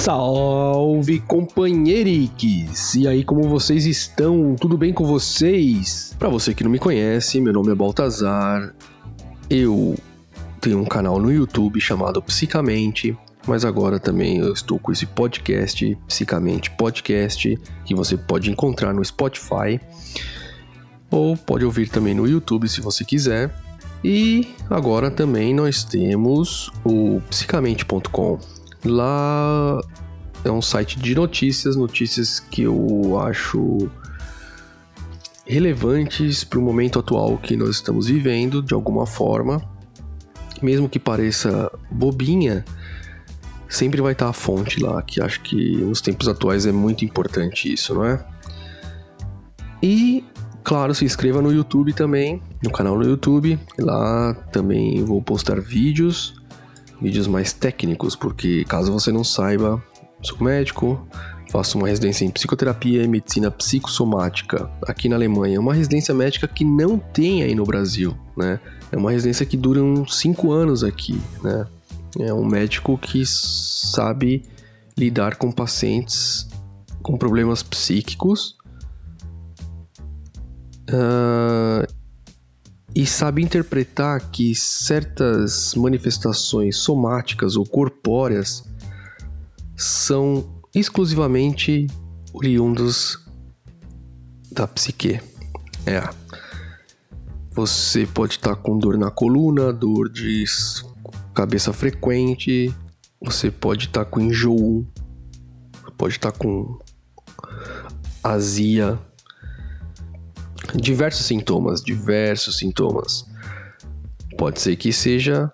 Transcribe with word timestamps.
Salve 0.00 1.20
companheiriques! 1.20 2.94
E 2.94 3.06
aí, 3.06 3.22
como 3.22 3.42
vocês 3.42 3.84
estão? 3.84 4.56
Tudo 4.58 4.78
bem 4.78 4.94
com 4.94 5.04
vocês? 5.04 6.16
Para 6.18 6.30
você 6.30 6.54
que 6.54 6.64
não 6.64 6.70
me 6.70 6.78
conhece, 6.78 7.38
meu 7.38 7.52
nome 7.52 7.70
é 7.70 7.74
Baltazar. 7.74 8.74
Eu 9.50 9.94
tenho 10.58 10.80
um 10.80 10.86
canal 10.86 11.20
no 11.20 11.30
YouTube 11.30 11.78
chamado 11.82 12.22
Psicamente, 12.22 13.14
mas 13.46 13.62
agora 13.62 14.00
também 14.00 14.38
eu 14.38 14.54
estou 14.54 14.78
com 14.78 14.90
esse 14.90 15.04
podcast, 15.04 15.94
Psicamente 16.08 16.70
Podcast, 16.70 17.58
que 17.84 17.94
você 17.94 18.16
pode 18.16 18.50
encontrar 18.50 18.94
no 18.94 19.04
Spotify 19.04 19.78
ou 21.10 21.36
pode 21.36 21.66
ouvir 21.66 21.90
também 21.90 22.14
no 22.14 22.26
YouTube 22.26 22.70
se 22.70 22.80
você 22.80 23.04
quiser. 23.04 23.54
E 24.02 24.48
agora 24.70 25.10
também 25.10 25.54
nós 25.54 25.84
temos 25.84 26.70
o 26.86 27.20
psicamente.com. 27.28 28.59
Lá 28.84 29.80
é 30.44 30.50
um 30.50 30.62
site 30.62 30.98
de 30.98 31.14
notícias, 31.14 31.76
notícias 31.76 32.40
que 32.40 32.62
eu 32.62 33.18
acho 33.20 33.90
relevantes 35.46 36.44
para 36.44 36.58
o 36.58 36.62
momento 36.62 36.98
atual 36.98 37.36
que 37.36 37.56
nós 37.56 37.70
estamos 37.70 38.06
vivendo, 38.06 38.62
de 38.62 38.72
alguma 38.72 39.06
forma. 39.06 39.60
Mesmo 40.62 40.88
que 40.88 40.98
pareça 40.98 41.70
bobinha, 41.90 42.64
sempre 43.68 44.00
vai 44.00 44.12
estar 44.12 44.28
a 44.28 44.32
fonte 44.32 44.80
lá, 44.80 45.02
que 45.02 45.20
acho 45.20 45.40
que 45.40 45.76
nos 45.78 46.00
tempos 46.00 46.28
atuais 46.28 46.66
é 46.66 46.72
muito 46.72 47.04
importante 47.04 47.72
isso, 47.72 47.94
não 47.94 48.04
é? 48.04 48.24
E, 49.82 50.24
claro, 50.62 50.94
se 50.94 51.04
inscreva 51.04 51.42
no 51.42 51.52
YouTube 51.52 51.92
também, 51.92 52.42
no 52.62 52.70
canal 52.70 52.96
no 52.98 53.04
YouTube. 53.04 53.58
Lá 53.78 54.34
também 54.52 55.02
vou 55.04 55.20
postar 55.22 55.60
vídeos 55.60 56.39
vídeos 57.00 57.26
mais 57.26 57.52
técnicos, 57.52 58.14
porque 58.14 58.64
caso 58.64 58.92
você 58.92 59.10
não 59.10 59.24
saiba, 59.24 59.82
sou 60.22 60.38
médico, 60.40 61.06
faço 61.50 61.78
uma 61.78 61.88
residência 61.88 62.24
em 62.24 62.30
psicoterapia 62.30 63.02
e 63.02 63.08
medicina 63.08 63.50
psicossomática 63.50 64.70
aqui 64.86 65.08
na 65.08 65.16
Alemanha. 65.16 65.56
É 65.56 65.60
uma 65.60 65.74
residência 65.74 66.14
médica 66.14 66.46
que 66.46 66.64
não 66.64 66.98
tem 66.98 67.42
aí 67.42 67.54
no 67.54 67.64
Brasil, 67.64 68.16
né? 68.36 68.60
É 68.92 68.96
uma 68.96 69.10
residência 69.10 69.46
que 69.46 69.56
dura 69.56 69.82
uns 69.82 70.16
5 70.18 70.52
anos 70.52 70.84
aqui, 70.84 71.20
né? 71.42 71.66
É 72.18 72.34
um 72.34 72.44
médico 72.44 72.98
que 72.98 73.24
sabe 73.24 74.42
lidar 74.96 75.36
com 75.36 75.50
pacientes 75.50 76.48
com 77.02 77.16
problemas 77.16 77.62
psíquicos 77.62 78.58
uh, 80.90 81.99
e 82.94 83.06
sabe 83.06 83.42
interpretar 83.42 84.30
que 84.30 84.54
certas 84.54 85.74
manifestações 85.74 86.76
somáticas 86.76 87.56
ou 87.56 87.64
corpóreas 87.64 88.64
são 89.76 90.62
exclusivamente 90.74 91.86
oriundos 92.32 93.18
da 94.52 94.66
psique. 94.66 95.20
É. 95.86 96.02
Você 97.52 98.06
pode 98.06 98.34
estar 98.34 98.56
com 98.56 98.78
dor 98.78 98.96
na 98.98 99.10
coluna, 99.10 99.72
dor 99.72 100.08
de 100.08 100.44
cabeça 101.34 101.72
frequente, 101.72 102.74
você 103.20 103.50
pode 103.50 103.86
estar 103.86 104.04
com 104.04 104.20
enjoo, 104.20 104.86
pode 105.96 106.14
estar 106.14 106.32
com 106.32 106.78
azia, 108.22 108.98
diversos 110.74 111.26
sintomas, 111.26 111.82
diversos 111.82 112.58
sintomas. 112.58 113.26
Pode 114.36 114.60
ser 114.60 114.76
que 114.76 114.92
seja 114.92 115.52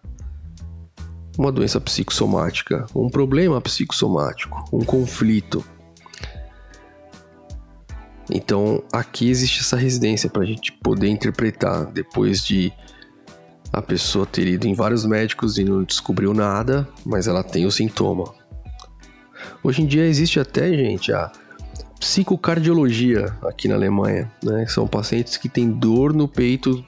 uma 1.38 1.52
doença 1.52 1.80
psicossomática, 1.80 2.86
um 2.94 3.08
problema 3.08 3.60
psicossomático, 3.60 4.64
um 4.72 4.84
conflito. 4.84 5.64
Então 8.30 8.82
aqui 8.92 9.28
existe 9.28 9.60
essa 9.60 9.76
residência 9.76 10.28
para 10.28 10.42
a 10.42 10.46
gente 10.46 10.72
poder 10.72 11.08
interpretar 11.08 11.86
depois 11.86 12.44
de 12.44 12.72
a 13.72 13.82
pessoa 13.82 14.24
ter 14.24 14.46
ido 14.46 14.66
em 14.66 14.74
vários 14.74 15.04
médicos 15.04 15.58
e 15.58 15.64
não 15.64 15.84
descobriu 15.84 16.32
nada, 16.32 16.88
mas 17.04 17.26
ela 17.26 17.44
tem 17.44 17.66
o 17.66 17.70
sintoma. 17.70 18.34
Hoje 19.62 19.82
em 19.82 19.86
dia 19.86 20.06
existe 20.06 20.40
até, 20.40 20.68
gente, 20.72 21.12
a 21.12 21.30
psicocardiologia 21.98 23.34
aqui 23.42 23.68
na 23.68 23.74
Alemanha. 23.74 24.30
Né? 24.42 24.66
São 24.66 24.86
pacientes 24.86 25.36
que 25.36 25.48
têm 25.48 25.70
dor 25.70 26.12
no 26.12 26.28
peito, 26.28 26.84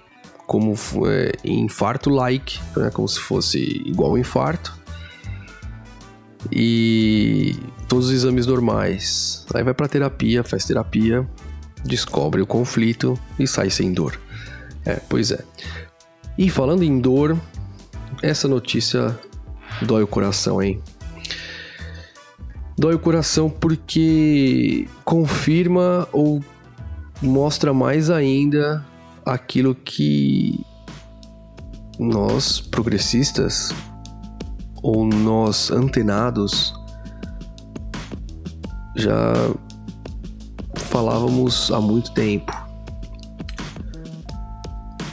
como 0.47 0.75
é, 1.07 1.33
infarto-like, 1.45 2.61
né? 2.77 2.91
como 2.93 3.09
se 3.09 3.19
fosse 3.19 3.59
igual 3.85 4.13
ao 4.13 4.19
infarto. 4.19 4.77
E 6.53 7.57
todos 7.89 8.07
os 8.07 8.13
exames 8.13 8.47
normais. 8.47 9.47
Aí 9.55 9.63
vai 9.63 9.75
para 9.75 9.89
terapia, 9.89 10.45
faz 10.45 10.65
terapia, 10.65 11.29
descobre 11.85 12.41
o 12.41 12.47
conflito 12.47 13.19
e 13.39 13.47
sai 13.47 13.71
sem 13.71 13.93
dor. 13.93 14.19
É, 14.85 15.01
pois 15.09 15.31
é. 15.31 15.45
E 16.37 16.49
falando 16.49 16.83
em 16.83 17.01
dor, 17.01 17.37
essa 18.23 18.47
notícia 18.47 19.19
dói 19.83 20.03
o 20.03 20.07
coração, 20.07 20.63
hein? 20.63 20.81
Dói 22.79 22.95
o 22.95 22.99
coração 22.99 23.51
porque 23.51 24.87
confirma 25.05 26.09
ou 26.13 26.43
mostra 27.21 27.75
mais 27.75 28.09
ainda 28.09 28.87
aquilo 29.27 29.75
que 29.75 30.65
nós 31.99 32.61
progressistas 32.61 33.71
ou 34.81 35.05
nós 35.05 35.73
antenados 35.73 36.73
já 38.95 39.33
falávamos 40.77 41.73
há 41.73 41.81
muito 41.81 42.13
tempo. 42.13 42.53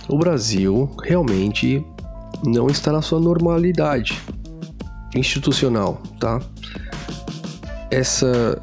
O 0.07 0.19
Brasil 0.19 0.89
realmente 1.03 1.83
não 2.45 2.67
está 2.67 2.91
na 2.91 3.01
sua 3.01 3.19
normalidade 3.19 4.21
institucional, 5.15 6.01
tá? 6.19 6.39
Essa 7.95 8.61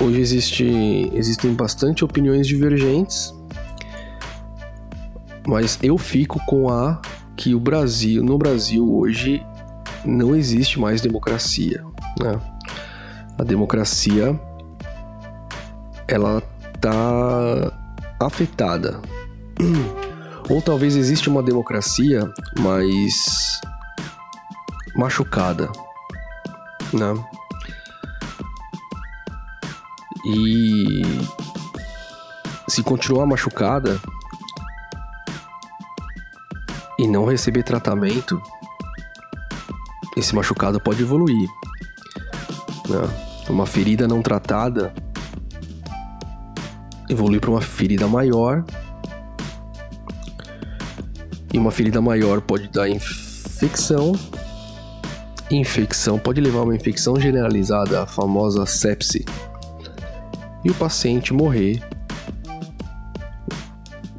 hoje 0.00 0.20
existe, 0.20 1.10
existem 1.14 1.54
bastante 1.54 2.04
opiniões 2.04 2.48
divergentes, 2.48 3.32
mas 5.46 5.78
eu 5.82 5.96
fico 5.96 6.44
com 6.46 6.68
a 6.68 7.00
que 7.36 7.54
o 7.54 7.60
Brasil, 7.60 8.22
no 8.24 8.36
Brasil 8.36 8.92
hoje 8.92 9.44
não 10.04 10.34
existe 10.34 10.80
mais 10.80 11.00
democracia, 11.00 11.84
né? 12.20 12.40
A 13.38 13.44
democracia 13.44 14.38
ela 16.08 16.42
tá 16.80 17.72
afetada. 18.20 19.00
Ou 20.50 20.60
talvez 20.60 20.96
existe 20.96 21.28
uma 21.28 21.42
democracia, 21.42 22.28
mas 22.58 23.60
machucada, 24.96 25.70
né? 26.92 27.14
E 30.28 31.02
se 32.68 32.82
continuar 32.82 33.24
machucada 33.24 33.98
e 36.98 37.06
não 37.06 37.24
receber 37.24 37.62
tratamento, 37.62 38.40
esse 40.16 40.34
machucado 40.34 40.78
pode 40.78 41.02
evoluir. 41.02 41.48
Né? 42.88 42.98
Uma 43.48 43.64
ferida 43.64 44.06
não 44.06 44.20
tratada 44.20 44.92
evolui 47.08 47.40
para 47.40 47.50
uma 47.50 47.62
ferida 47.62 48.06
maior. 48.06 48.64
E 51.52 51.58
uma 51.58 51.70
ferida 51.70 52.00
maior 52.02 52.42
pode 52.42 52.68
dar 52.68 52.88
infecção. 52.88 54.12
infecção 55.50 56.18
pode 56.18 56.40
levar 56.40 56.58
a 56.58 56.64
uma 56.64 56.76
infecção 56.76 57.18
generalizada, 57.18 58.02
a 58.02 58.06
famosa 58.06 58.66
sepse 58.66 59.24
e 60.64 60.70
o 60.70 60.74
paciente 60.74 61.32
morrer 61.32 61.82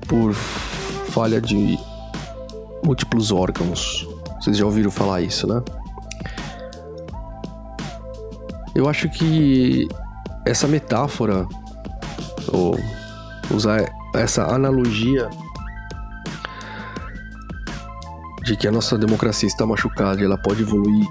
por 0.08 0.34
falha 0.34 1.40
de 1.40 1.78
múltiplos 2.84 3.32
órgãos. 3.32 4.08
Vocês 4.40 4.58
já 4.58 4.66
ouviram 4.66 4.90
falar 4.90 5.22
isso, 5.22 5.46
né? 5.48 5.62
Eu 8.74 8.88
acho 8.88 9.10
que 9.10 9.88
essa 10.46 10.68
metáfora, 10.68 11.48
ou 12.52 12.78
usar 13.52 13.86
essa 14.16 14.46
analogia 14.46 15.30
de 18.44 18.56
que 18.56 18.68
a 18.68 18.72
nossa 18.72 18.98
democracia 18.98 19.48
está 19.48 19.66
machucada 19.66 20.22
e 20.22 20.26
ela 20.26 20.38
pode 20.38 20.62
evoluir 20.62 21.06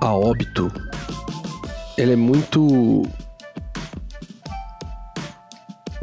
a 0.00 0.12
óbito, 0.12 0.72
ela 1.98 2.12
é 2.12 2.16
muito 2.16 3.02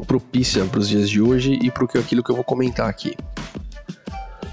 propícia 0.08 0.66
para 0.66 0.80
os 0.80 0.88
dias 0.88 1.10
de 1.10 1.22
hoje 1.22 1.60
e 1.62 1.70
para 1.70 1.84
aquilo 2.00 2.24
que 2.24 2.32
eu 2.32 2.36
vou 2.36 2.44
comentar 2.44 2.90
aqui. 2.90 3.16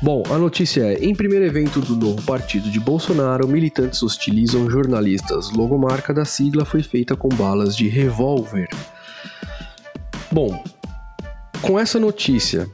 Bom, 0.02 0.22
a 0.30 0.36
notícia 0.36 0.82
é: 0.82 1.02
em 1.02 1.14
primeiro 1.14 1.46
evento 1.46 1.80
do 1.80 1.96
novo 1.96 2.20
partido 2.22 2.70
de 2.70 2.78
Bolsonaro, 2.78 3.48
militantes 3.48 4.02
hostilizam 4.02 4.68
jornalistas. 4.68 5.50
Logomarca 5.50 6.12
da 6.12 6.26
sigla 6.26 6.64
foi 6.64 6.82
feita 6.82 7.16
com 7.16 7.28
balas 7.28 7.74
de 7.74 7.88
revólver. 7.88 8.68
Bom, 10.30 10.62
com 11.62 11.78
essa 11.78 11.98
notícia, 11.98 12.68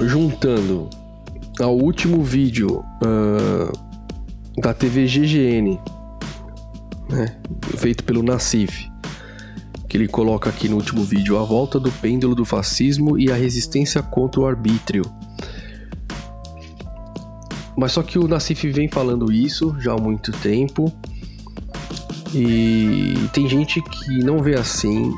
juntando 0.00 0.88
ao 1.60 1.76
último 1.76 2.22
vídeo 2.22 2.82
uh, 3.02 4.60
da 4.62 4.72
TV 4.72 5.06
GGN, 5.06 5.78
né, 7.10 7.36
feito 7.76 8.02
pelo 8.04 8.22
Nassif, 8.22 8.88
que 9.94 9.98
ele 9.98 10.08
coloca 10.08 10.50
aqui 10.50 10.68
no 10.68 10.74
último 10.74 11.04
vídeo 11.04 11.38
a 11.38 11.44
volta 11.44 11.78
do 11.78 11.88
pêndulo 11.88 12.34
do 12.34 12.44
fascismo 12.44 13.16
e 13.16 13.30
a 13.30 13.36
resistência 13.36 14.02
contra 14.02 14.40
o 14.40 14.44
arbítrio. 14.44 15.04
Mas 17.76 17.92
só 17.92 18.02
que 18.02 18.18
o 18.18 18.26
Nassif 18.26 18.68
vem 18.72 18.88
falando 18.88 19.30
isso 19.30 19.72
já 19.78 19.92
há 19.92 19.96
muito 19.96 20.32
tempo. 20.32 20.92
E 22.34 23.14
tem 23.32 23.48
gente 23.48 23.80
que 23.82 24.18
não 24.18 24.42
vê 24.42 24.56
assim. 24.56 25.14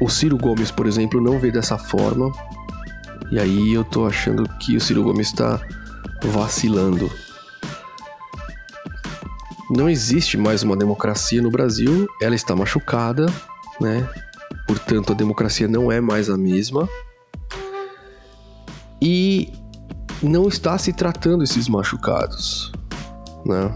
O 0.00 0.08
Ciro 0.08 0.38
Gomes, 0.38 0.70
por 0.70 0.86
exemplo, 0.86 1.20
não 1.20 1.38
vê 1.38 1.50
dessa 1.50 1.76
forma. 1.76 2.32
E 3.30 3.38
aí 3.38 3.74
eu 3.74 3.84
tô 3.84 4.06
achando 4.06 4.48
que 4.58 4.74
o 4.74 4.80
Ciro 4.80 5.02
Gomes 5.02 5.26
está 5.26 5.60
vacilando. 6.22 7.10
Não 9.74 9.88
existe 9.88 10.36
mais 10.36 10.62
uma 10.62 10.76
democracia 10.76 11.40
no 11.40 11.50
Brasil, 11.50 12.06
ela 12.20 12.34
está 12.34 12.54
machucada, 12.54 13.24
né? 13.80 14.06
Portanto, 14.66 15.14
a 15.14 15.16
democracia 15.16 15.66
não 15.66 15.90
é 15.90 15.98
mais 15.98 16.28
a 16.28 16.36
mesma. 16.36 16.86
E 19.00 19.50
não 20.22 20.46
está 20.46 20.76
se 20.76 20.92
tratando 20.92 21.42
esses 21.42 21.68
machucados, 21.70 22.70
né? 23.46 23.74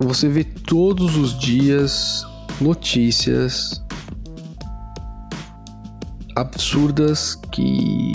Você 0.00 0.26
vê 0.26 0.44
todos 0.44 1.16
os 1.16 1.38
dias 1.38 2.26
notícias 2.58 3.84
absurdas 6.34 7.34
que 7.52 8.12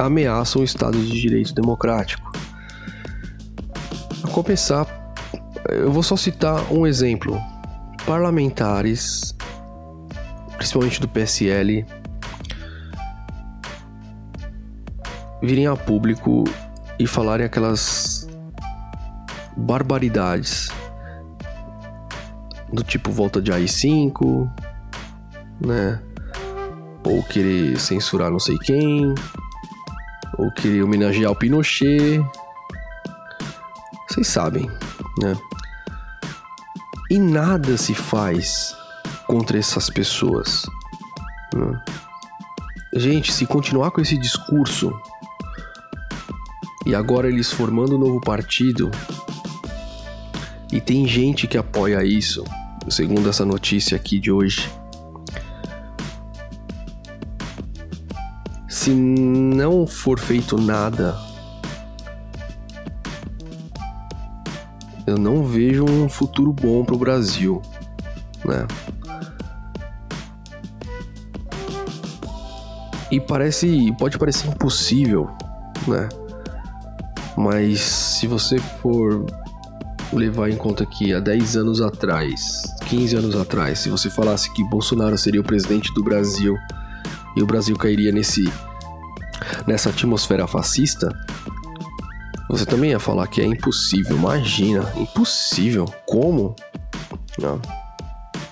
ameaçam 0.00 0.62
o 0.62 0.64
Estado 0.64 0.98
de 0.98 1.12
Direito 1.12 1.54
Democrático. 1.54 2.31
A 4.32 4.34
compensar, 4.34 4.86
eu 5.68 5.92
vou 5.92 6.02
só 6.02 6.16
citar 6.16 6.72
um 6.72 6.86
exemplo. 6.86 7.38
Parlamentares, 8.06 9.36
principalmente 10.56 10.98
do 11.02 11.06
PSL, 11.06 11.84
virem 15.42 15.66
a 15.66 15.76
público 15.76 16.44
e 16.98 17.06
falarem 17.06 17.44
aquelas 17.44 18.26
barbaridades 19.54 20.70
do 22.72 22.82
tipo 22.82 23.12
volta 23.12 23.38
de 23.38 23.52
AI-5, 23.52 24.50
né? 25.60 26.00
Ou 27.04 27.22
querer 27.24 27.78
censurar 27.78 28.30
não 28.30 28.40
sei 28.40 28.56
quem, 28.60 29.14
ou 30.38 30.50
querer 30.52 30.82
homenagear 30.82 31.30
o 31.30 31.36
Pinochet. 31.36 32.24
Vocês 34.22 34.34
sabem, 34.34 34.70
né? 35.18 35.36
E 37.10 37.18
nada 37.18 37.76
se 37.76 37.92
faz 37.92 38.76
contra 39.26 39.58
essas 39.58 39.90
pessoas. 39.90 40.64
Né? 41.52 41.82
Gente, 42.94 43.32
se 43.32 43.46
continuar 43.46 43.90
com 43.90 44.00
esse 44.00 44.16
discurso 44.16 44.92
e 46.86 46.94
agora 46.94 47.28
eles 47.28 47.50
formando 47.50 47.96
um 47.96 47.98
novo 47.98 48.20
partido. 48.20 48.92
E 50.72 50.80
tem 50.80 51.04
gente 51.04 51.48
que 51.48 51.58
apoia 51.58 52.04
isso, 52.04 52.44
segundo 52.88 53.28
essa 53.28 53.44
notícia 53.44 53.96
aqui 53.96 54.20
de 54.20 54.30
hoje. 54.30 54.70
Se 58.68 58.90
não 58.90 59.84
for 59.84 60.20
feito 60.20 60.56
nada, 60.56 61.31
eu 65.12 65.18
não 65.18 65.44
vejo 65.44 65.84
um 65.84 66.08
futuro 66.08 66.52
bom 66.52 66.84
para 66.84 66.94
o 66.94 66.98
Brasil, 66.98 67.60
né? 68.44 68.66
E 73.10 73.20
parece, 73.20 73.94
pode 73.98 74.18
parecer 74.18 74.48
impossível, 74.48 75.30
né? 75.86 76.08
Mas 77.36 77.80
se 77.80 78.26
você 78.26 78.58
for 78.58 79.26
levar 80.12 80.50
em 80.50 80.56
conta 80.56 80.84
que 80.86 81.12
há 81.12 81.20
10 81.20 81.56
anos 81.56 81.80
atrás, 81.80 82.62
15 82.88 83.16
anos 83.16 83.36
atrás, 83.36 83.80
se 83.80 83.90
você 83.90 84.08
falasse 84.08 84.52
que 84.52 84.64
Bolsonaro 84.64 85.16
seria 85.16 85.40
o 85.40 85.44
presidente 85.44 85.92
do 85.94 86.02
Brasil 86.02 86.56
e 87.36 87.42
o 87.42 87.46
Brasil 87.46 87.76
cairia 87.76 88.12
nesse 88.12 88.50
nessa 89.66 89.90
atmosfera 89.90 90.46
fascista, 90.46 91.08
você 92.52 92.66
também 92.66 92.90
ia 92.90 93.00
falar 93.00 93.26
que 93.28 93.40
é 93.40 93.46
impossível. 93.46 94.14
Imagina, 94.14 94.92
impossível. 94.98 95.86
Como? 96.04 96.54
Não. 97.38 97.58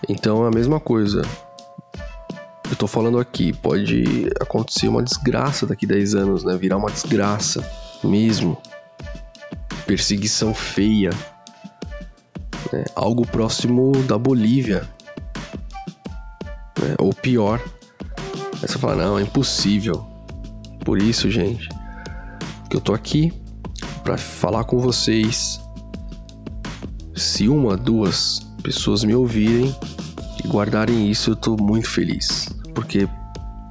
Então 0.08 0.42
é 0.42 0.48
a 0.48 0.50
mesma 0.50 0.80
coisa. 0.80 1.20
Eu 2.70 2.76
tô 2.76 2.86
falando 2.86 3.18
aqui, 3.18 3.52
pode 3.52 4.30
acontecer 4.40 4.88
uma 4.88 5.02
desgraça 5.02 5.66
daqui 5.66 5.86
10 5.86 6.14
anos, 6.14 6.44
né? 6.44 6.56
Virar 6.56 6.78
uma 6.78 6.90
desgraça 6.90 7.62
mesmo 8.02 8.56
perseguição 9.86 10.54
feia, 10.54 11.10
né? 12.72 12.84
algo 12.94 13.26
próximo 13.26 13.92
da 14.04 14.16
Bolívia, 14.16 14.88
né? 16.80 16.94
ou 16.98 17.12
pior. 17.12 17.60
Aí 18.62 18.68
você 18.68 18.78
fala, 18.78 18.94
não, 18.94 19.18
é 19.18 19.22
impossível. 19.22 20.06
Por 20.86 20.96
isso, 20.96 21.30
gente, 21.30 21.68
que 22.70 22.76
eu 22.76 22.80
tô 22.80 22.94
aqui 22.94 23.39
para 24.02 24.16
falar 24.16 24.64
com 24.64 24.78
vocês. 24.78 25.60
Se 27.14 27.48
uma, 27.48 27.76
duas 27.76 28.40
pessoas 28.62 29.04
me 29.04 29.14
ouvirem 29.14 29.74
e 30.42 30.48
guardarem 30.48 31.10
isso, 31.10 31.32
eu 31.32 31.36
tô 31.36 31.56
muito 31.56 31.88
feliz, 31.88 32.48
porque 32.74 33.08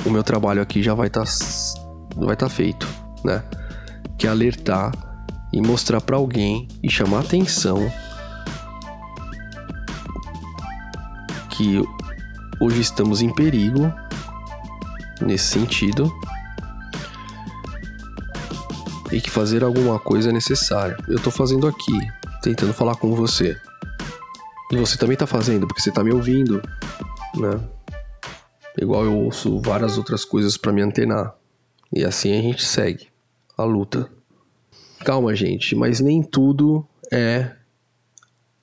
o 0.05 0.09
meu 0.09 0.23
trabalho 0.23 0.61
aqui 0.61 0.83
já 0.83 0.93
vai 0.93 1.07
estar 1.07 1.25
tá, 1.25 2.25
vai 2.25 2.35
tá 2.35 2.49
feito, 2.49 2.87
né? 3.23 3.43
Que 4.17 4.27
é 4.27 4.29
alertar 4.29 4.91
e 5.51 5.61
mostrar 5.61 6.01
para 6.01 6.15
alguém 6.15 6.67
e 6.83 6.89
chamar 6.89 7.21
atenção 7.21 7.91
que 11.49 11.81
hoje 12.61 12.79
estamos 12.79 13.21
em 13.21 13.33
perigo 13.33 13.91
nesse 15.21 15.45
sentido 15.45 16.11
e 19.11 19.19
que 19.19 19.29
fazer 19.29 19.63
alguma 19.63 19.99
coisa 19.99 20.29
é 20.29 20.33
necessário. 20.33 20.97
Eu 21.07 21.17
estou 21.17 21.31
fazendo 21.31 21.67
aqui, 21.67 21.97
tentando 22.41 22.73
falar 22.73 22.95
com 22.95 23.15
você. 23.15 23.57
E 24.71 24.77
você 24.77 24.97
também 24.97 25.15
está 25.15 25.25
fazendo, 25.25 25.67
porque 25.67 25.81
você 25.81 25.89
está 25.89 26.03
me 26.03 26.11
ouvindo, 26.11 26.61
né? 27.35 27.59
Igual 28.77 29.03
eu 29.05 29.17
ouço 29.17 29.59
várias 29.59 29.97
outras 29.97 30.23
coisas 30.23 30.55
para 30.57 30.71
me 30.71 30.81
antenar. 30.81 31.35
E 31.91 32.03
assim 32.03 32.37
a 32.37 32.41
gente 32.41 32.63
segue 32.63 33.07
a 33.57 33.63
luta. 33.63 34.09
Calma, 35.03 35.35
gente, 35.35 35.75
mas 35.75 35.99
nem 35.99 36.21
tudo 36.21 36.85
é 37.11 37.51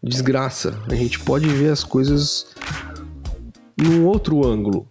desgraça. 0.03 0.79
A 0.89 0.95
gente 0.95 1.19
pode 1.21 1.49
ver 1.49 1.71
as 1.71 1.83
coisas 1.83 2.55
num 3.77 4.07
outro 4.07 4.47
ângulo, 4.47 4.89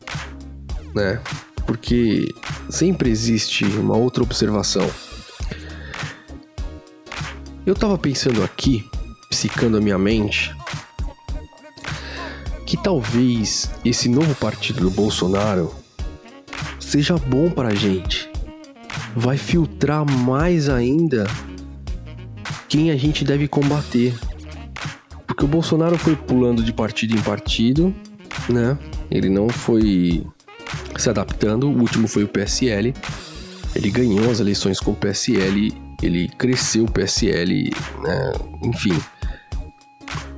né? 0.93 1.21
Porque 1.65 2.27
sempre 2.69 3.09
existe 3.09 3.65
uma 3.65 3.95
outra 3.95 4.21
observação. 4.21 4.87
Eu 7.65 7.73
tava 7.73 7.97
pensando 7.97 8.43
aqui, 8.43 8.87
psicando 9.29 9.77
a 9.77 9.81
minha 9.81 9.97
mente, 9.97 10.55
que 12.65 12.77
talvez 12.77 13.71
esse 13.83 14.07
novo 14.07 14.33
partido 14.35 14.81
do 14.81 14.91
Bolsonaro 14.91 15.73
seja 16.79 17.17
bom 17.17 17.49
pra 17.49 17.73
gente 17.73 18.29
vai 19.15 19.37
filtrar 19.37 20.05
mais 20.05 20.67
ainda 20.67 21.25
quem 22.67 22.91
a 22.91 22.97
gente 22.97 23.23
deve 23.23 23.47
combater. 23.47 24.13
Porque 25.25 25.45
o 25.45 25.47
Bolsonaro 25.47 25.97
foi 25.97 26.15
pulando 26.15 26.61
de 26.61 26.73
partido 26.73 27.15
em 27.15 27.21
partido, 27.21 27.95
né? 28.49 28.77
Ele 29.09 29.29
não 29.29 29.47
foi 29.47 30.25
se 30.97 31.09
adaptando. 31.09 31.67
O 31.67 31.79
último 31.79 32.07
foi 32.07 32.23
o 32.23 32.27
PSL. 32.27 32.93
Ele 33.73 33.89
ganhou 33.89 34.29
as 34.29 34.39
eleições 34.39 34.79
com 34.79 34.91
o 34.91 34.95
PSL, 34.95 35.71
ele 36.01 36.27
cresceu 36.27 36.85
o 36.85 36.91
PSL, 36.91 37.71
né? 38.01 38.31
enfim. 38.63 38.97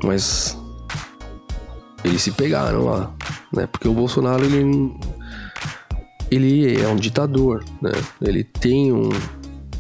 Mas 0.03 0.57
eles 2.03 2.21
se 2.21 2.31
pegaram 2.31 2.85
lá, 2.85 3.13
né? 3.53 3.67
Porque 3.67 3.87
o 3.87 3.93
Bolsonaro 3.93 4.45
ele 4.45 4.95
ele 6.29 6.81
é 6.81 6.87
um 6.87 6.95
ditador, 6.95 7.63
né? 7.81 7.91
Ele 8.21 8.43
tem 8.43 8.91
um 8.91 9.09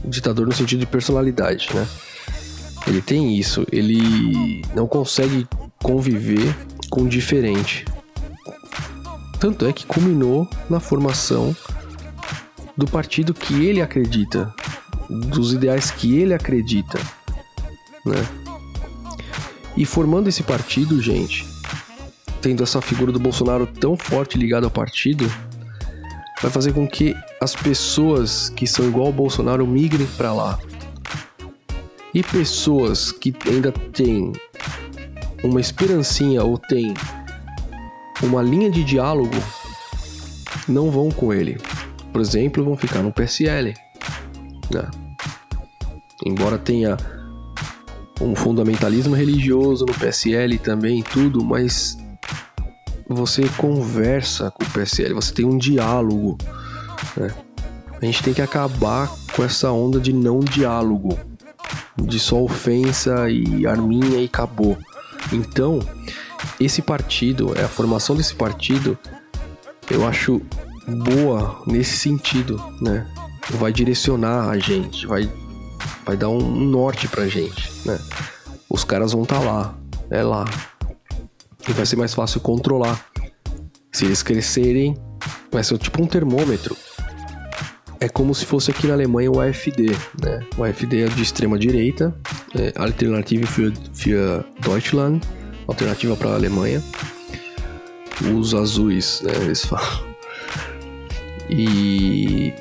ditador 0.05 0.47
no 0.47 0.53
sentido 0.53 0.79
de 0.79 0.85
personalidade, 0.85 1.69
né? 1.73 1.87
Ele 2.87 3.01
tem 3.01 3.37
isso, 3.37 3.65
ele 3.71 4.61
não 4.73 4.87
consegue 4.87 5.47
conviver 5.83 6.55
com 6.89 7.03
o 7.03 7.09
diferente. 7.09 7.85
Tanto 9.39 9.67
é 9.67 9.73
que 9.73 9.85
culminou 9.85 10.47
na 10.69 10.79
formação 10.79 11.55
do 12.75 12.87
partido 12.87 13.33
que 13.33 13.65
ele 13.65 13.81
acredita, 13.81 14.53
dos 15.09 15.53
ideais 15.53 15.91
que 15.91 16.17
ele 16.17 16.33
acredita, 16.33 16.99
né? 18.05 18.25
E 19.75 19.85
formando 19.85 20.27
esse 20.27 20.43
partido, 20.43 21.01
gente, 21.01 21.45
tendo 22.41 22.63
essa 22.63 22.81
figura 22.81 23.11
do 23.11 23.19
Bolsonaro 23.19 23.67
tão 23.67 23.95
forte 23.95 24.37
ligada 24.37 24.65
ao 24.65 24.71
partido, 24.71 25.31
vai 26.41 26.51
fazer 26.51 26.73
com 26.73 26.87
que 26.87 27.15
as 27.39 27.55
pessoas 27.55 28.49
que 28.49 28.65
são 28.65 28.87
igual 28.87 29.07
ao 29.07 29.13
Bolsonaro 29.13 29.65
migrem 29.67 30.07
para 30.17 30.33
lá. 30.33 30.59
E 32.13 32.23
pessoas 32.23 33.11
que 33.11 33.33
ainda 33.45 33.71
têm 33.71 34.31
uma 35.43 35.61
esperancinha 35.61 36.43
ou 36.43 36.57
têm 36.57 36.93
uma 38.23 38.41
linha 38.41 38.71
de 38.71 38.83
diálogo 38.83 39.35
não 40.67 40.89
vão 40.89 41.11
com 41.11 41.31
ele. 41.31 41.57
Por 42.11 42.21
exemplo, 42.21 42.63
vão 42.63 42.75
ficar 42.75 43.03
no 43.03 43.11
PSL. 43.11 43.73
Né? 44.71 44.89
Embora 46.25 46.57
tenha 46.57 46.97
um 48.19 48.35
fundamentalismo 48.35 49.15
religioso 49.15 49.85
no 49.85 49.93
PSL 49.93 50.57
também, 50.57 51.03
tudo, 51.03 51.43
mas 51.43 51.97
você 53.07 53.47
conversa 53.57 54.51
com 54.51 54.63
o 54.63 54.69
PSL, 54.69 55.13
você 55.13 55.33
tem 55.33 55.45
um 55.45 55.57
diálogo. 55.57 56.37
Né? 57.15 57.33
A 58.01 58.05
gente 58.05 58.23
tem 58.23 58.33
que 58.33 58.41
acabar 58.41 59.09
com 59.35 59.43
essa 59.43 59.71
onda 59.71 59.99
de 59.99 60.11
não 60.11 60.39
diálogo, 60.39 61.17
de 61.97 62.19
só 62.19 62.41
ofensa 62.43 63.29
e 63.29 63.65
arminha 63.65 64.19
e 64.19 64.25
acabou. 64.25 64.77
Então, 65.31 65.79
esse 66.59 66.81
partido, 66.81 67.53
é 67.57 67.63
a 67.63 67.67
formação 67.67 68.15
desse 68.15 68.35
partido, 68.35 68.97
eu 69.89 70.07
acho 70.07 70.41
boa 70.87 71.61
nesse 71.65 71.97
sentido, 71.97 72.61
né? 72.81 73.07
Vai 73.51 73.71
direcionar 73.71 74.49
a 74.49 74.57
gente, 74.59 75.07
vai, 75.07 75.31
vai 76.05 76.17
dar 76.17 76.29
um 76.29 76.39
norte 76.39 77.07
pra 77.07 77.27
gente, 77.27 77.71
né? 77.85 77.97
Os 78.69 78.83
caras 78.83 79.13
vão 79.13 79.23
estar 79.23 79.39
tá 79.39 79.45
lá, 79.45 79.77
é 80.09 80.21
lá, 80.21 80.45
e 81.67 81.71
vai 81.71 81.85
ser 81.85 81.95
mais 81.95 82.13
fácil 82.13 82.39
controlar. 82.41 83.05
Se 83.91 84.05
eles 84.05 84.21
crescerem, 84.21 84.97
vai 85.51 85.63
ser 85.63 85.77
tipo 85.77 86.01
um 86.01 86.07
termômetro. 86.07 86.75
É 87.99 88.07
como 88.07 88.33
se 88.35 88.45
fosse 88.45 88.69
aqui 88.69 88.85
na 88.85 88.93
Alemanha 88.93 89.31
o 89.31 89.41
AfD, 89.41 89.87
né? 90.21 90.45
O 90.55 90.63
AfD 90.63 91.03
é 91.03 91.07
de 91.07 91.21
extrema 91.21 91.57
direita, 91.57 92.15
é 92.55 92.71
Alternative 92.79 93.45
für, 93.45 93.73
für 93.93 94.45
Deutschland, 94.61 95.25
alternativa 95.67 96.15
para 96.15 96.31
a 96.31 96.35
Alemanha. 96.35 96.83
Os 98.35 98.53
azuis, 98.53 99.21
né, 99.23 99.33
eles 99.41 99.63
falam. 99.65 100.05
E 101.49 102.53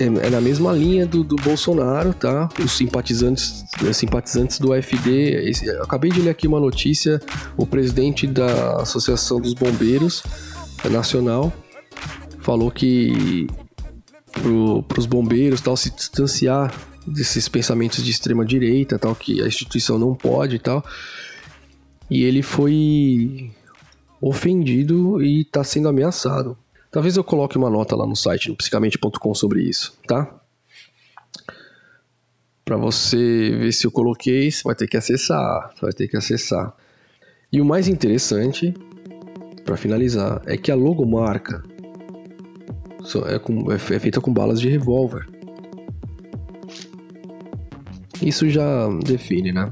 é, 0.00 0.04
é, 0.04 0.30
na 0.30 0.40
mesma 0.40 0.72
linha 0.72 1.06
do, 1.06 1.22
do 1.22 1.36
Bolsonaro, 1.36 2.14
tá? 2.14 2.48
Os 2.58 2.72
simpatizantes, 2.72 3.64
eh, 3.84 3.92
simpatizantes 3.92 4.58
do 4.58 4.72
AFD. 4.72 5.52
Acabei 5.82 6.10
de 6.10 6.22
ler 6.22 6.30
aqui 6.30 6.48
uma 6.48 6.58
notícia: 6.58 7.20
o 7.54 7.66
presidente 7.66 8.26
da 8.26 8.76
Associação 8.76 9.38
dos 9.38 9.52
Bombeiros 9.52 10.22
Nacional 10.90 11.52
falou 12.38 12.70
que 12.70 13.46
para 14.32 14.98
os 14.98 15.04
bombeiros 15.04 15.60
tal 15.60 15.76
se 15.76 15.90
distanciar 15.90 16.72
desses 17.06 17.46
pensamentos 17.48 18.02
de 18.02 18.10
extrema 18.10 18.44
direita, 18.44 18.98
tal 18.98 19.14
que 19.14 19.42
a 19.42 19.46
instituição 19.46 19.98
não 19.98 20.14
pode, 20.14 20.58
tal. 20.58 20.82
E 22.10 22.24
ele 22.24 22.42
foi 22.42 23.50
ofendido 24.20 25.22
e 25.22 25.42
está 25.42 25.62
sendo 25.62 25.88
ameaçado. 25.88 26.56
Talvez 26.90 27.16
eu 27.16 27.22
coloque 27.22 27.56
uma 27.56 27.70
nota 27.70 27.94
lá 27.94 28.04
no 28.04 28.16
site, 28.16 28.48
no 28.48 28.56
psicamente.com 28.56 29.34
sobre 29.34 29.62
isso, 29.62 29.96
tá? 30.08 30.40
Para 32.64 32.76
você 32.76 33.50
ver 33.56 33.72
se 33.72 33.86
eu 33.86 33.92
coloquei, 33.92 34.50
você 34.50 34.62
vai 34.64 34.74
ter 34.74 34.88
que 34.88 34.96
acessar, 34.96 35.72
vai 35.80 35.92
ter 35.92 36.08
que 36.08 36.16
acessar. 36.16 36.74
E 37.52 37.60
o 37.60 37.64
mais 37.64 37.86
interessante, 37.86 38.74
para 39.64 39.76
finalizar, 39.76 40.42
é 40.46 40.56
que 40.56 40.70
a 40.70 40.74
logomarca 40.74 41.62
é, 43.26 43.38
com, 43.38 43.70
é 43.70 43.78
feita 43.78 44.20
com 44.20 44.32
balas 44.32 44.60
de 44.60 44.68
revólver. 44.68 45.28
Isso 48.20 48.48
já 48.48 48.88
define, 49.04 49.52
né? 49.52 49.70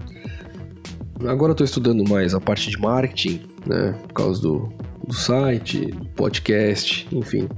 Agora 1.26 1.50
eu 1.50 1.56
tô 1.56 1.64
estudando 1.64 2.08
mais 2.08 2.32
a 2.32 2.40
parte 2.40 2.70
de 2.70 2.78
marketing, 2.78 3.42
né? 3.66 3.92
Por 4.06 4.14
causa 4.14 4.40
do, 4.40 4.72
do 5.08 5.14
site, 5.14 5.92
podcast, 6.14 7.08
enfim. 7.10 7.48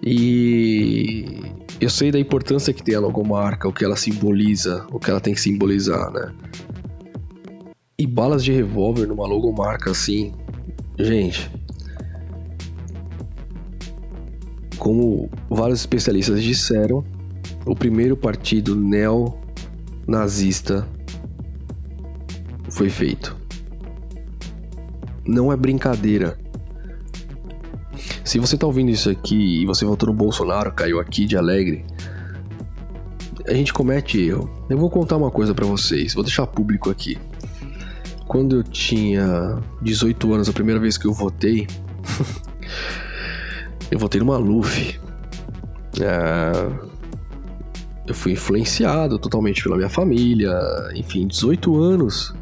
E 0.00 1.24
eu 1.80 1.90
sei 1.90 2.12
da 2.12 2.18
importância 2.18 2.72
que 2.72 2.80
tem 2.82 2.94
a 2.94 3.00
logomarca, 3.00 3.68
o 3.68 3.72
que 3.72 3.84
ela 3.84 3.96
simboliza, 3.96 4.86
o 4.92 5.00
que 5.00 5.10
ela 5.10 5.20
tem 5.20 5.34
que 5.34 5.40
simbolizar, 5.40 6.12
né? 6.12 6.32
E 7.98 8.06
balas 8.06 8.44
de 8.44 8.52
revólver 8.52 9.06
numa 9.06 9.26
logomarca 9.26 9.90
assim, 9.90 10.32
gente. 10.96 11.50
Como 14.78 15.28
vários 15.50 15.80
especialistas 15.80 16.40
disseram, 16.40 17.04
o 17.66 17.74
primeiro 17.74 18.16
partido 18.16 18.76
neo-nazista 18.76 19.28
foi 22.70 22.88
feito 22.88 23.41
não 25.26 25.52
é 25.52 25.56
brincadeira. 25.56 26.38
Se 28.24 28.38
você 28.38 28.56
tá 28.56 28.66
ouvindo 28.66 28.90
isso 28.90 29.10
aqui 29.10 29.62
e 29.62 29.66
você 29.66 29.84
votou 29.84 30.08
no 30.08 30.14
Bolsonaro, 30.14 30.72
caiu 30.72 31.00
aqui 31.00 31.26
de 31.26 31.36
alegre, 31.36 31.84
a 33.46 33.52
gente 33.52 33.72
comete 33.72 34.20
erro. 34.20 34.50
Eu 34.68 34.78
vou 34.78 34.90
contar 34.90 35.16
uma 35.16 35.30
coisa 35.30 35.54
para 35.54 35.66
vocês, 35.66 36.14
vou 36.14 36.22
deixar 36.22 36.46
público 36.46 36.90
aqui. 36.90 37.18
Quando 38.26 38.56
eu 38.56 38.62
tinha 38.62 39.58
18 39.82 40.32
anos, 40.32 40.48
a 40.48 40.52
primeira 40.52 40.80
vez 40.80 40.96
que 40.96 41.06
eu 41.06 41.12
votei, 41.12 41.66
eu 43.90 43.98
votei 43.98 44.20
no 44.20 44.26
Maluf. 44.26 44.98
É... 46.00 46.92
Eu 48.06 48.14
fui 48.14 48.32
influenciado 48.32 49.18
totalmente 49.18 49.62
pela 49.62 49.76
minha 49.76 49.88
família, 49.88 50.52
enfim, 50.94 51.26
18 51.26 51.76
anos. 51.76 52.34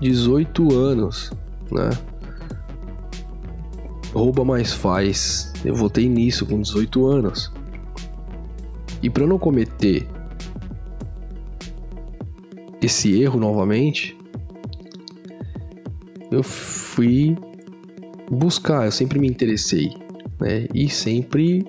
18 0.00 0.74
anos, 0.74 1.30
né? 1.70 1.90
Rouba 4.12 4.44
mais 4.44 4.72
faz. 4.72 5.52
Eu 5.64 5.74
votei 5.74 6.08
nisso 6.08 6.46
com 6.46 6.60
18 6.60 7.06
anos. 7.06 7.52
E 9.02 9.08
para 9.08 9.26
não 9.26 9.38
cometer 9.38 10.06
esse 12.82 13.20
erro 13.20 13.38
novamente, 13.38 14.16
eu 16.30 16.42
fui 16.42 17.36
buscar, 18.30 18.86
eu 18.86 18.92
sempre 18.92 19.18
me 19.18 19.28
interessei, 19.28 19.90
né? 20.40 20.66
E 20.74 20.88
sempre 20.88 21.66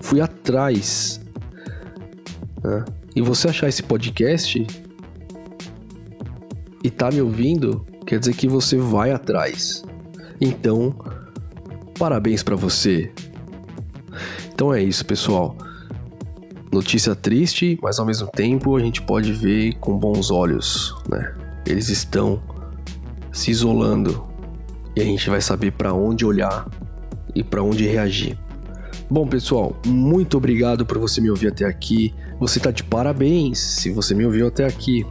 fui 0.00 0.20
atrás. 0.20 1.20
Né? 2.62 2.84
E 3.14 3.20
você 3.20 3.48
achar 3.48 3.68
esse 3.68 3.82
podcast 3.82 4.66
e 6.82 6.90
tá 6.90 7.10
me 7.10 7.20
ouvindo, 7.20 7.86
quer 8.06 8.18
dizer 8.18 8.34
que 8.34 8.48
você 8.48 8.76
vai 8.76 9.12
atrás. 9.12 9.84
Então, 10.40 10.94
parabéns 11.98 12.42
para 12.42 12.56
você. 12.56 13.12
Então 14.52 14.72
é 14.72 14.82
isso, 14.82 15.04
pessoal. 15.04 15.56
Notícia 16.72 17.14
triste, 17.14 17.78
mas 17.82 17.98
ao 17.98 18.06
mesmo 18.06 18.28
tempo 18.28 18.76
a 18.76 18.80
gente 18.80 19.02
pode 19.02 19.32
ver 19.32 19.74
com 19.78 19.98
bons 19.98 20.30
olhos, 20.30 20.94
né? 21.08 21.34
Eles 21.66 21.88
estão 21.88 22.42
se 23.30 23.50
isolando 23.50 24.26
e 24.96 25.00
a 25.00 25.04
gente 25.04 25.28
vai 25.28 25.40
saber 25.40 25.72
para 25.72 25.92
onde 25.94 26.24
olhar 26.24 26.68
e 27.34 27.42
para 27.42 27.62
onde 27.62 27.86
reagir. 27.86 28.38
Bom, 29.10 29.26
pessoal, 29.26 29.76
muito 29.86 30.36
obrigado 30.36 30.86
por 30.86 30.98
você 30.98 31.20
me 31.20 31.30
ouvir 31.30 31.48
até 31.48 31.66
aqui. 31.66 32.14
Você 32.40 32.58
tá 32.58 32.70
de 32.70 32.82
parabéns 32.82 33.58
se 33.58 33.90
você 33.90 34.14
me 34.14 34.24
ouviu 34.24 34.46
até 34.46 34.64
aqui. 34.64 35.06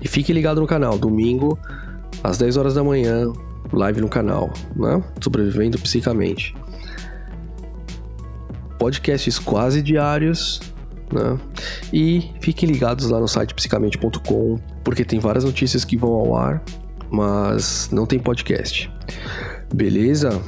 E 0.00 0.08
fique 0.08 0.32
ligado 0.32 0.60
no 0.60 0.66
canal, 0.66 0.98
domingo, 0.98 1.58
às 2.22 2.38
10 2.38 2.56
horas 2.56 2.74
da 2.74 2.84
manhã, 2.84 3.32
live 3.72 4.00
no 4.00 4.08
canal, 4.08 4.52
né? 4.76 5.02
Sobrevivendo 5.20 5.78
psicamente. 5.78 6.54
Podcasts 8.78 9.38
quase 9.38 9.82
diários, 9.82 10.60
né? 11.12 11.38
E 11.92 12.30
fiquem 12.40 12.68
ligados 12.68 13.08
lá 13.08 13.20
no 13.20 13.28
site 13.28 13.54
psicamente.com, 13.54 14.58
porque 14.82 15.04
tem 15.04 15.18
várias 15.20 15.44
notícias 15.44 15.84
que 15.84 15.96
vão 15.96 16.12
ao 16.12 16.36
ar 16.36 16.62
mas 17.12 17.90
não 17.92 18.06
tem 18.06 18.18
podcast. 18.18 18.90
Beleza? 19.72 20.42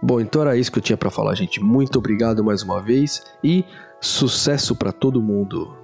Bom, 0.00 0.20
então 0.20 0.42
era 0.42 0.56
isso 0.56 0.70
que 0.70 0.78
eu 0.78 0.82
tinha 0.82 0.96
para 0.96 1.10
falar, 1.10 1.34
gente. 1.34 1.60
Muito 1.60 1.98
obrigado 1.98 2.44
mais 2.44 2.62
uma 2.62 2.80
vez 2.80 3.24
e 3.42 3.64
sucesso 4.00 4.76
para 4.76 4.92
todo 4.92 5.20
mundo. 5.20 5.76